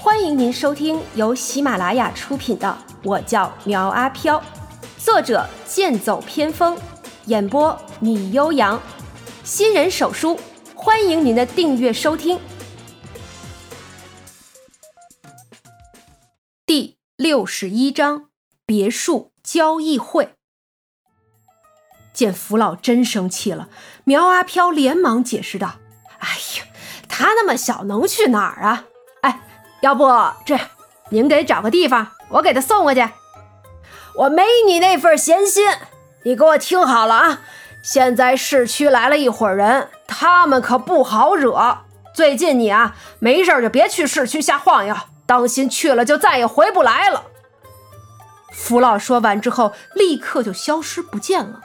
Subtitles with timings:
[0.00, 4.38] 欢迎您收听由喜马拉雅出品的《我叫苗阿飘》，
[4.96, 6.78] 作者剑走偏锋，
[7.26, 8.80] 演播米悠扬，
[9.42, 10.38] 新人手书，
[10.72, 12.38] 欢迎您的订阅收听。
[16.64, 18.28] 第六十一章
[18.64, 20.34] 别墅交易会。
[22.12, 23.68] 见福老真生气了，
[24.04, 25.74] 苗阿飘连忙解释道
[26.18, 26.64] ：“哎呀，
[27.08, 28.84] 他那么小，能去哪儿啊？
[29.80, 30.04] 要不
[30.44, 30.68] 这样，
[31.10, 33.08] 您给找个地方，我给他送过去。
[34.16, 35.64] 我没你那份闲心。
[36.24, 37.40] 你给我听好了啊！
[37.82, 41.78] 现在市区来了一伙人，他们可不好惹。
[42.12, 47.22] 最近你啊，没事就别去市区瞎晃悠，当心去了就再也回不来了。”
[48.52, 51.60] 福老说完之后，立刻就消失不见了。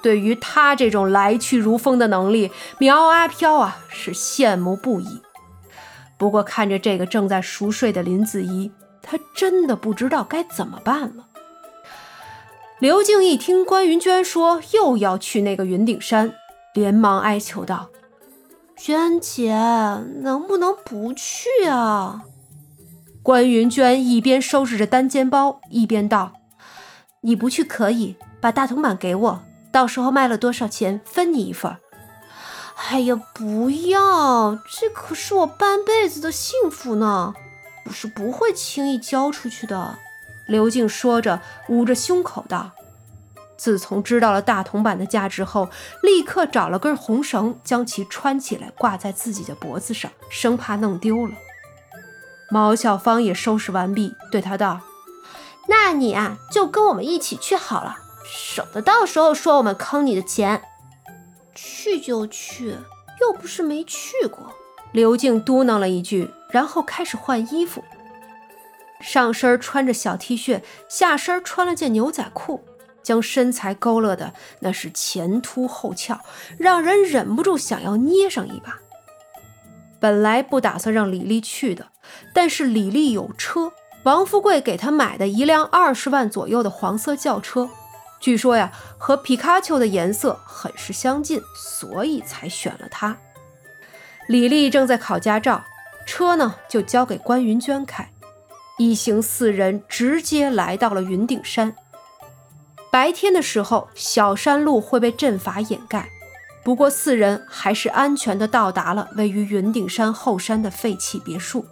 [0.00, 5.20] 对于他这种来去如风的能力，苗阿飘啊是羡慕不已。
[6.20, 8.70] 不过看着这个正在熟睡的林子怡，
[9.00, 11.28] 他真的不知道该怎么办了。
[12.78, 16.34] 刘静一听关云娟说又要去那个云顶山，
[16.74, 17.88] 连忙哀求道
[18.76, 19.54] ：“娟姐，
[20.20, 22.24] 能不能不去啊？”
[23.24, 26.34] 关云娟一边收拾着单肩包，一边道
[27.22, 31.74] ：“你不去可以，把大铜板给我。”到时候卖了多少钱，分你一份。
[32.90, 37.32] 哎呀，不要，这可是我半辈子的幸福呢，
[37.84, 39.96] 我是不会轻易交出去的。
[40.48, 42.72] 刘静说着，捂着胸口道
[43.56, 45.70] ：“自从知道了大铜板的价值后，
[46.02, 51.34] 立刻找了根红绳，将其穿起来，挂在自己的脖子上，生怕弄丢了。”
[52.50, 54.80] 毛小芳也收拾完毕，对他道
[55.70, 60.64] ：“那你啊，就跟我们一起去好了。”省得到时候说我们坑你的钱，
[61.54, 62.76] 去就去，
[63.20, 64.52] 又不是没去过。
[64.92, 67.84] 刘静嘟囔了一句，然后开始换衣服。
[69.00, 72.64] 上身穿着小 T 恤，下身穿了件牛仔裤，
[73.02, 76.20] 将身材勾勒的那是前凸后翘，
[76.58, 78.78] 让人忍不住想要捏上一把。
[79.98, 81.88] 本来不打算让李丽去的，
[82.34, 83.72] 但是李丽有车，
[84.02, 87.70] 王富贵给她买的一辆二十万左右的黄色轿车。
[88.20, 93.16] 据说呀，和皮卡丘的颜色很是相近，所以才选了它。
[94.28, 95.64] 李丽正在考驾照，
[96.06, 98.12] 车呢就交给关云娟开。
[98.78, 101.74] 一行四人直接来到了云顶山。
[102.90, 106.08] 白天的时候，小山路会被阵法掩盖，
[106.62, 111.64] 不过四人还是安全的到达了位于云顶山后山的废弃别墅。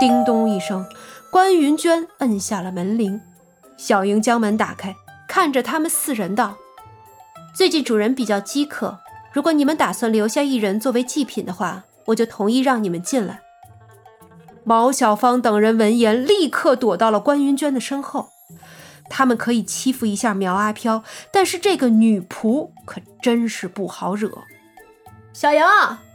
[0.00, 0.86] 叮咚一声，
[1.30, 3.20] 关云娟摁下了门铃，
[3.76, 4.94] 小莹将门打开。
[5.34, 6.58] 看着他们四人道
[7.52, 9.00] ：“最近主人比较饥渴，
[9.32, 13.40] 如果你们打算留下一人作为祭品的话，我就同意让你们进来。”
[14.62, 18.28] 毛小芳等人闻言，立刻躲到了关云娟的身后。
[19.10, 21.02] 他们可以欺负一下苗阿飘，
[21.32, 24.30] 但是这个女仆可真是不好惹。
[25.32, 25.60] 小莹，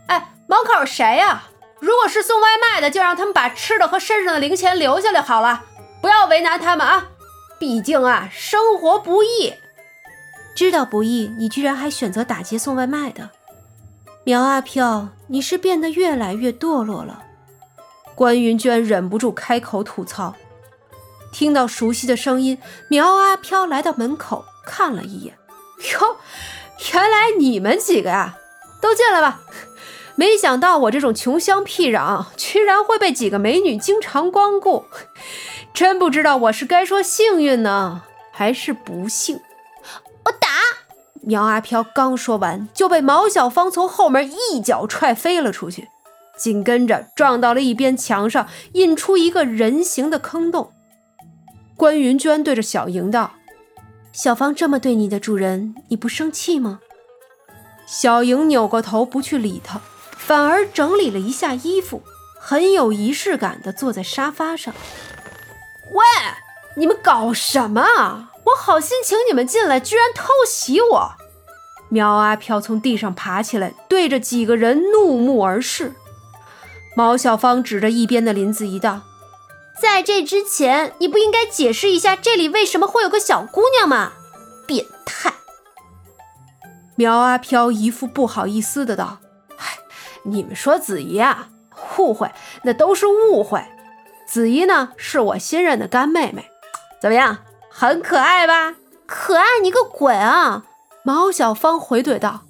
[0.07, 1.43] 哎，门口谁呀？
[1.81, 5.65] 如果是送外卖的，就让他们把吃的和身上的零钱留下来好了，
[6.01, 7.09] 不要为难他们啊。
[7.59, 9.53] 毕竟啊，生活不易，
[10.55, 13.31] 知道不易，你居然还选择打劫送外卖的，
[14.23, 17.23] 苗阿飘，你是变得越来越堕落了。
[18.15, 20.35] 关云娟忍不住开口吐槽。
[21.31, 25.37] 听到熟悉的声音，苗阿飘来到门口看了一眼，
[25.93, 26.17] 哟，
[26.93, 28.37] 原来你们几个呀，
[28.81, 29.41] 都进来吧。
[30.15, 34.85] 没想到我这种穷乡僻壤，居然会被几个美女经常光顾。
[35.79, 38.03] 真不知道我是该说幸运呢，
[38.33, 39.39] 还是不幸。
[40.25, 40.49] 我打
[41.21, 45.87] 苗阿飘刚说完，就被毛小芳从后面一脚踹飞了出去，
[46.37, 50.73] 紧跟着撞到了一边墙上，印出一个人形的坑洞。
[51.77, 53.35] 关云娟对着小莹道
[54.11, 56.81] ：“小芳这么对你的主人，你不生气吗？”
[57.87, 59.79] 小莹扭过头不去理他，
[60.11, 62.03] 反而整理了一下衣服，
[62.37, 64.73] 很有仪式感地坐在沙发上。
[65.91, 66.05] 喂，
[66.75, 68.31] 你们搞什么啊？
[68.45, 71.11] 我好心请你们进来，居然偷袭我！
[71.89, 75.93] 苗阿飘从地上爬起来，对着几个人怒目而视。
[76.95, 79.01] 毛小芳指着一边的林子怡道
[79.79, 84.13] ：“在这之前，你不应该解释一下这里为什么会有个小姑娘吗？
[84.67, 85.33] 变态！”
[86.95, 89.19] 苗阿飘一副不好意思的道
[89.57, 89.65] ：“哎，
[90.23, 91.49] 你们说子怡啊，
[91.97, 92.31] 误会，
[92.63, 93.63] 那都是误会。”
[94.29, 96.51] 子怡呢，是我新认的干妹妹，
[97.01, 98.75] 怎么样，很可爱吧？
[99.07, 100.65] 可爱你个鬼啊！
[101.01, 102.43] 毛小芳回怼道：“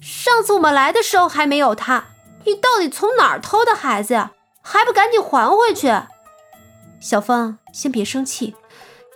[0.00, 2.04] 上次我们来的时候还没有她，
[2.44, 4.30] 你到底从哪儿偷的孩子呀？
[4.62, 5.92] 还不赶紧还回去？
[7.00, 8.54] 小芳，先别生气，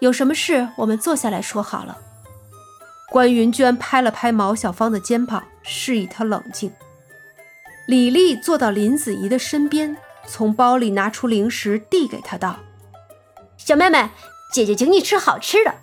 [0.00, 1.98] 有什么事我们坐下来说好了。
[3.10, 6.72] 关云娟拍了拍毛小芳的肩膀，示意她冷静。
[7.86, 9.96] 李丽坐到林子怡的身边，
[10.28, 12.58] 从包里拿出零食递给她，道
[13.56, 14.10] ：“小妹妹，
[14.52, 15.74] 姐姐请你吃好吃的，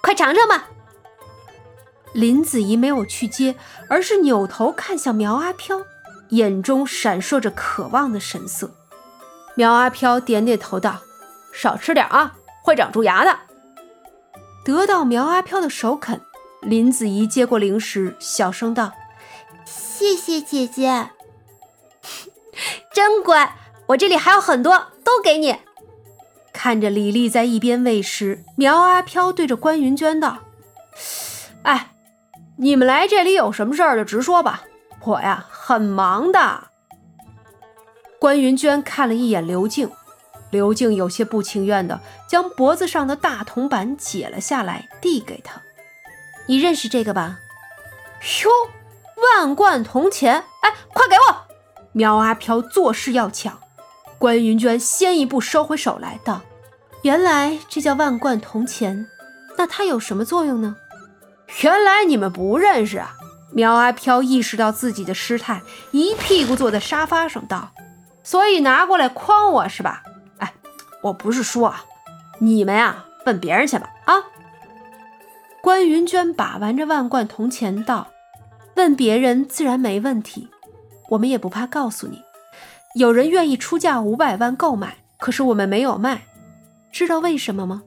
[0.00, 0.68] 快尝尝吧。”
[2.14, 3.56] 林子怡没有去接，
[3.88, 5.82] 而是扭头看向苗阿飘，
[6.28, 8.74] 眼中闪烁着渴望的神色。
[9.54, 11.00] 苗阿飘点点头道
[11.52, 13.38] ：“少吃点啊，会长蛀牙的。”
[14.64, 16.20] 得到苗阿飘的首肯。
[16.60, 18.92] 林子怡接过零食，小声道
[19.66, 21.10] ：“谢谢姐姐，
[22.94, 23.56] 真乖。
[23.92, 25.56] 我这里还有很多，都给你。”
[26.52, 30.38] 看着李丽在一边喂食，苗阿飘对着关云娟道
[31.64, 31.94] ：“哎，
[32.58, 34.64] 你们来这里有什么事儿就直说吧，
[35.04, 36.68] 我呀很忙的。”
[38.20, 39.90] 关云娟看了一眼刘静，
[40.50, 45.60] 刘静有些不情愿的将脖子上的大铜板解了下来，递给他。
[46.46, 47.38] 你认识这个吧？
[48.44, 48.50] 哟，
[49.36, 50.44] 万贯铜钱！
[50.60, 51.46] 哎，快给我！
[51.92, 53.58] 苗阿飘作势要抢，
[54.22, 56.42] 关云娟先一步收回手来，道
[57.02, 59.08] ：“原来这叫万贯铜钱，
[59.58, 60.76] 那它有什么作用呢？”
[61.64, 63.16] 原来你们不认识啊！
[63.50, 65.60] 苗阿飘意识到自己的失态，
[65.90, 67.72] 一屁股坐在沙发上，道
[68.22, 70.04] ：“所以拿过来诓我是吧？
[70.38, 70.54] 哎，
[71.02, 71.84] 我不是说啊，
[72.38, 74.14] 你们呀，问别人去吧啊！”
[75.60, 78.06] 关云娟把玩着万贯铜钱道
[78.76, 80.48] ：“问别人自然没问题，
[81.08, 82.22] 我们也不怕告诉你。
[82.94, 86.26] 有人愿意出价五百万购买，可是我们没有卖，
[86.92, 87.82] 知道为什么吗？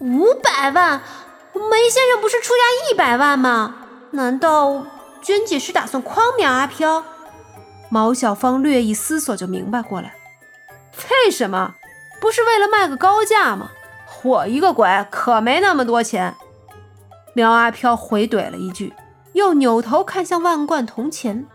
[0.00, 1.02] 五百万？
[1.52, 3.76] 梅先生不是出价一百万吗？
[4.12, 4.86] 难道
[5.22, 7.04] 娟姐是打算诓苗阿飘？”
[7.90, 10.14] 毛小芳略一思索就明白过来
[11.24, 11.74] ：“为什么？
[12.20, 13.70] 不是为了卖个高价吗？
[14.22, 16.34] 我一个鬼可没那么多钱。”
[17.34, 18.94] 苗阿飘回怼了一句，
[19.34, 21.46] 又扭头看向万贯铜钱。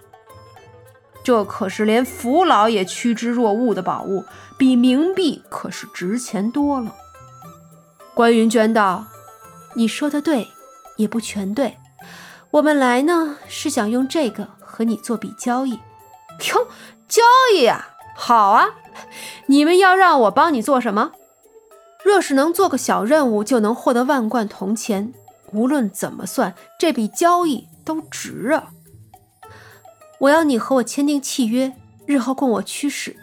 [1.30, 4.26] 这可是连福老也趋之若鹜的宝物，
[4.58, 6.96] 比冥币可是值钱多了。
[8.16, 9.06] 关云娟道
[9.78, 10.48] ：“你说的对，
[10.96, 11.78] 也不全对。
[12.50, 15.74] 我们来呢，是想用这个和你做笔交易。
[15.74, 16.68] 哟，
[17.08, 17.22] 交
[17.56, 18.66] 易啊，好啊！
[19.46, 21.12] 你们要让我帮你做什么？
[22.04, 25.14] 若是能做个小任务，就能获得万贯铜钱。”
[25.54, 28.72] 无论怎么算，这笔交易都值啊！
[30.20, 31.74] 我要你和我签订契约，
[32.06, 33.16] 日后供我驱使。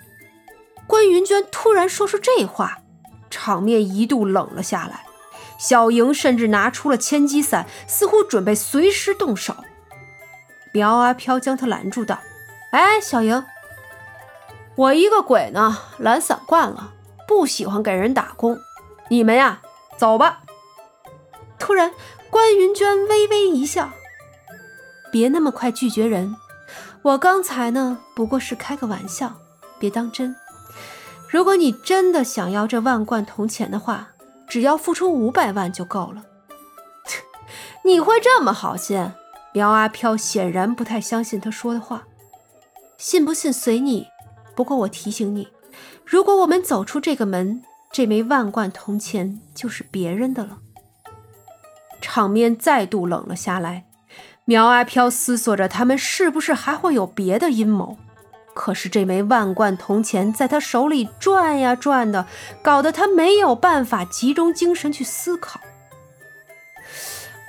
[0.87, 2.79] 关云娟突然说出这话，
[3.31, 5.05] 场面一度冷了下来。
[5.59, 9.57] 小莹甚至拿出了千机伞，似乎准备随时动手。
[10.73, 12.19] 苗阿飘将她拦住，道
[12.73, 13.45] ：“哎，小莹，
[14.75, 16.93] 我一个鬼呢，懒散惯了，
[17.27, 18.59] 不喜欢给人打工。
[19.09, 19.61] 你们呀，
[19.97, 20.43] 走吧。”
[21.59, 21.93] 突然。
[22.29, 23.89] 关云娟微微一笑，
[25.11, 26.37] 别那么快拒绝人。
[27.07, 29.33] 我刚才呢，不过是开个玩笑，
[29.79, 30.35] 别当真。
[31.31, 34.09] 如果你真的想要这万贯铜钱的话，
[34.49, 36.25] 只要付出五百万就够了。
[37.87, 39.13] 你会这么好心？
[39.53, 42.09] 苗阿飘显然不太相信他说的话。
[42.99, 44.09] 信不信随你。
[44.57, 45.47] 不过我提醒你，
[46.05, 50.59] 如果我们走出这个门，这枚万贯铜钱就是别人的了。
[52.01, 53.86] 场面再度冷了下来。
[54.47, 57.99] 苗阿飘思索着，他们是不是还会有别的阴谋？
[58.55, 62.27] 可是这枚万贯铜钱在他手里转呀转的，
[62.63, 65.61] 搞得他没有办法集中精神去思考。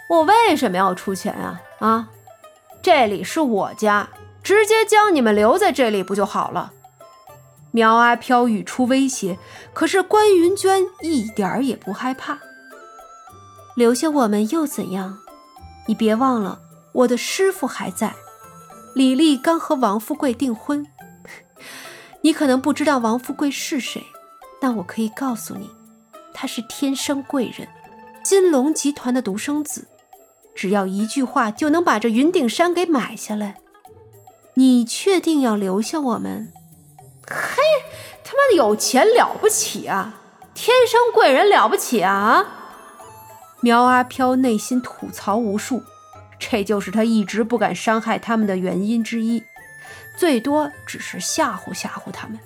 [0.10, 1.62] 我为什么要出钱啊？
[1.80, 2.10] 啊，
[2.82, 4.10] 这里是我家，
[4.42, 6.74] 直接将你们留在这里不就好了？
[7.70, 9.38] 苗阿飘语出威胁，
[9.72, 12.40] 可是关云娟一点儿也不害怕。
[13.76, 15.20] 留下我们又怎样？
[15.86, 16.60] 你别忘了，
[16.98, 18.16] 我的师傅还在。
[18.96, 20.88] 李丽刚和王富贵订婚，
[22.22, 24.04] 你可能不知道王富贵是谁，
[24.60, 25.70] 但我可以告诉你，
[26.34, 27.68] 他是天生贵人，
[28.24, 29.88] 金龙集团的独生子，
[30.56, 33.58] 只要一句话就能把这云顶山给买下来。
[34.56, 36.52] 你确定要留下我们？
[37.30, 37.62] 嘿，
[38.24, 40.16] 他妈的有钱了不起啊！
[40.56, 42.44] 天生贵人了不起啊！
[43.62, 45.84] 苗阿飘内心吐槽无数，
[46.40, 49.44] 这就是他一直不敢伤害他们的原因之一，
[50.18, 52.40] 最多只是吓唬吓唬他们。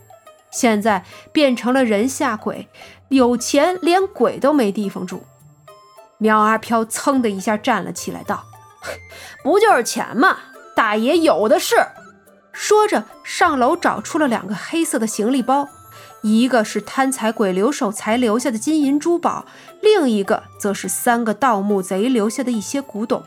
[0.52, 2.68] 现在变成了人吓鬼，
[3.10, 5.24] 有钱连鬼都没地方住。
[6.18, 8.44] 苗阿飘噌的一下站了起来，道
[9.44, 10.38] ：“不就是钱吗？
[10.76, 11.76] 大爷有的是。”
[12.52, 15.70] 说着，上楼找出了两个黑色的行李包，
[16.22, 19.46] 一个是贪财鬼刘守财留下的金银珠宝，
[19.82, 23.24] 另一个则是三个盗墓贼留下的一些古董。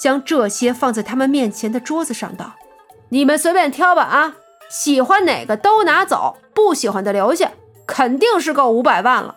[0.00, 2.54] 将这些放在他们面前的桌子上，道
[3.10, 4.36] ：“你们随便挑吧，啊，
[4.70, 7.52] 喜欢哪个都拿走，不喜欢的留下，
[7.86, 9.36] 肯定是够五百万了。”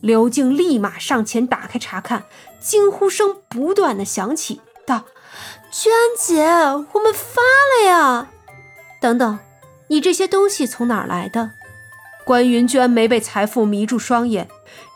[0.00, 2.22] 刘静立马上前打开查看，
[2.60, 5.06] 惊呼声不断的响起，道
[5.72, 6.46] ：“娟姐，
[6.92, 7.42] 我们发
[7.82, 8.28] 了呀！
[9.00, 9.40] 等等，
[9.88, 11.50] 你这些东西从哪儿来的？”
[12.24, 14.48] 关云娟没被财富迷住双眼，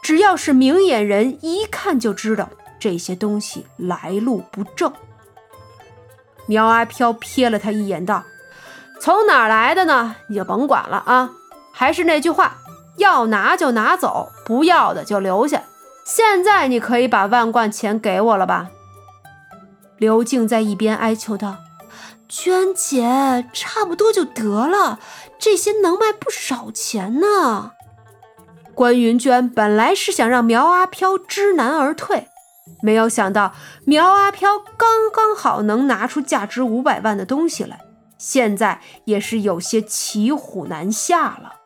[0.02, 2.50] 只要是明眼人，一看就知道。
[2.82, 4.92] 这些东西来路不正。
[6.46, 8.24] 苗阿飘瞥了他一眼，道
[9.00, 10.16] ：“从哪儿来的呢？
[10.26, 11.30] 你就甭管了啊！
[11.70, 12.56] 还是那句话，
[12.96, 15.62] 要拿就拿走，不要的就留下。
[16.04, 18.70] 现在你可以把万贯钱给我了吧？”
[19.98, 21.58] 刘静在一边哀求道
[22.28, 24.98] ：“娟姐，差不多就得了，
[25.38, 27.74] 这些能卖不少钱呢。”
[28.74, 32.26] 关云娟本来是想让苗阿飘知难而退。
[32.82, 33.54] 没有想到，
[33.84, 37.80] 苗阿飘刚刚好能拿出价值五百万的东西来，
[38.18, 41.56] 现在也是有些骑虎难下了。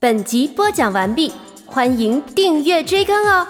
[0.00, 1.32] 本集播讲完毕，
[1.64, 3.46] 欢迎订阅追更哦。